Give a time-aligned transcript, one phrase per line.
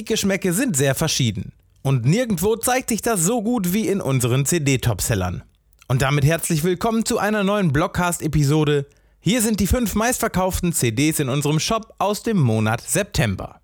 [0.00, 1.52] Musikgeschmäcke sind sehr verschieden.
[1.82, 5.42] Und nirgendwo zeigt sich das so gut wie in unseren CD-Topsellern.
[5.88, 8.86] Und damit herzlich willkommen zu einer neuen Blockcast-Episode.
[9.20, 13.60] Hier sind die fünf meistverkauften CDs in unserem Shop aus dem Monat September.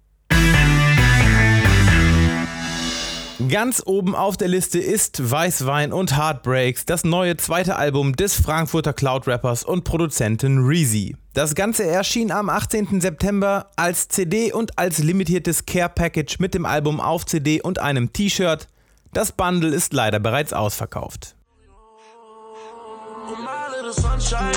[3.49, 8.93] Ganz oben auf der Liste ist Weißwein und Heartbreaks, das neue zweite Album des Frankfurter
[8.93, 11.17] Cloud-Rappers und Produzenten Reezy.
[11.37, 13.03] Das Ganze erschien am 18.
[13.03, 18.69] September als CD und als limitiertes Care-Package mit dem Album auf CD und einem T-Shirt.
[19.13, 21.37] Das Bundle ist leider bereits ausverkauft.
[23.29, 24.53] Oh sunshine.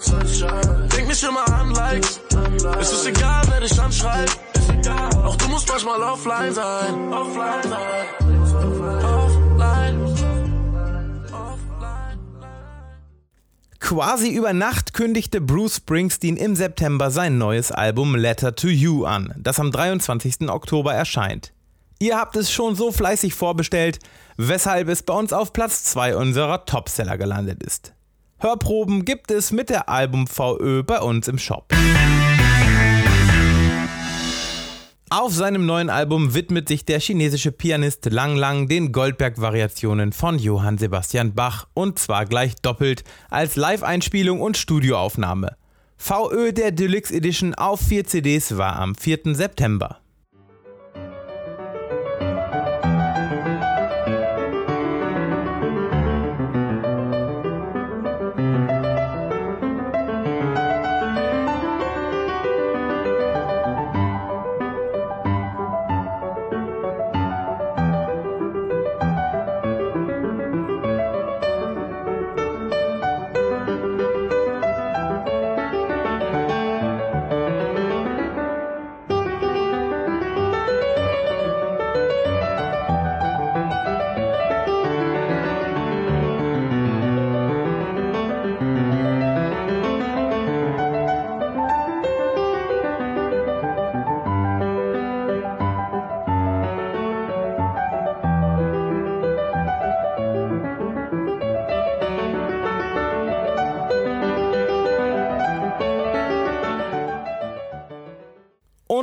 [0.00, 0.88] sunshine.
[0.94, 2.20] Denk mich immer an Likes.
[2.78, 4.53] Es ist egal, wer dich anschreibt.
[5.34, 7.12] Auch du musst manchmal offline sein.
[7.12, 8.06] Offline sein.
[9.02, 10.14] Offline.
[13.80, 19.34] Quasi über Nacht kündigte Bruce Springsteen im September sein neues Album Letter to You an,
[19.36, 20.48] das am 23.
[20.48, 21.52] Oktober erscheint.
[21.98, 23.98] Ihr habt es schon so fleißig vorbestellt,
[24.36, 27.92] weshalb es bei uns auf Platz 2 unserer Topseller gelandet ist.
[28.38, 31.72] Hörproben gibt es mit der Album VÖ bei uns im Shop.
[35.16, 40.76] Auf seinem neuen Album widmet sich der chinesische Pianist Lang Lang den Goldberg-Variationen von Johann
[40.76, 45.56] Sebastian Bach und zwar gleich doppelt als Live-Einspielung und Studioaufnahme.
[45.98, 49.36] VÖ der Deluxe Edition auf vier CDs war am 4.
[49.36, 50.00] September.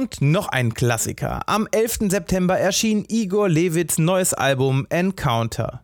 [0.01, 1.47] Und noch ein Klassiker.
[1.47, 2.09] Am 11.
[2.09, 5.83] September erschien Igor Levits neues Album Encounter.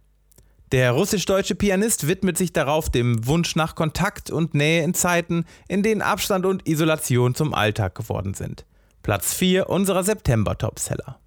[0.72, 5.84] Der russisch-deutsche Pianist widmet sich darauf dem Wunsch nach Kontakt und Nähe in Zeiten, in
[5.84, 8.66] denen Abstand und Isolation zum Alltag geworden sind.
[9.04, 11.20] Platz 4 unserer September-Topseller.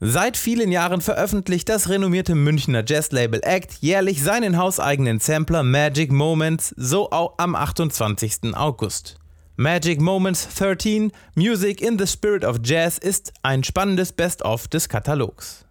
[0.00, 6.72] Seit vielen Jahren veröffentlicht das renommierte Münchner Jazzlabel Act jährlich seinen hauseigenen Sampler Magic Moments,
[6.76, 8.54] so auch am 28.
[8.54, 9.18] August.
[9.56, 15.66] Magic Moments 13 Music in the Spirit of Jazz ist ein spannendes Best-of des Katalogs.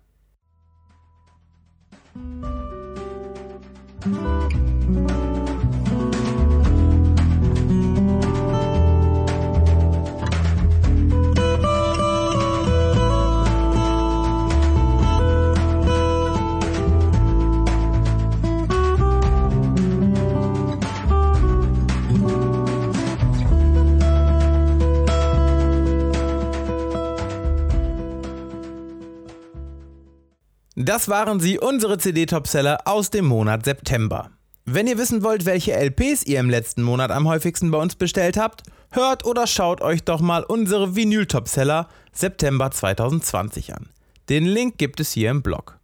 [30.87, 34.31] Das waren sie, unsere CD-Topseller aus dem Monat September.
[34.63, 38.37] Wenn ihr wissen wollt, welche LPs ihr im letzten Monat am häufigsten bei uns bestellt
[38.37, 43.89] habt, hört oder schaut euch doch mal unsere Vinyl-Topseller September 2020 an.
[44.29, 45.77] Den Link gibt es hier im Blog.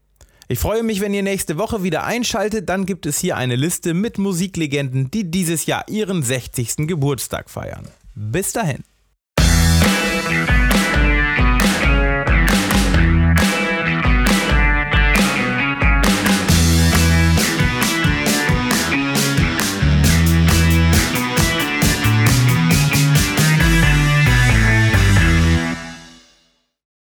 [0.48, 2.70] Ich freue mich, wenn ihr nächste Woche wieder einschaltet.
[2.70, 6.88] Dann gibt es hier eine Liste mit Musiklegenden, die dieses Jahr ihren 60.
[6.88, 7.90] Geburtstag feiern.
[8.16, 8.86] Bis dahin.